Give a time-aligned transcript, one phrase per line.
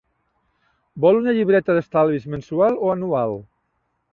[1.03, 3.39] Vol un llibreta d'estalvis mensual o anual?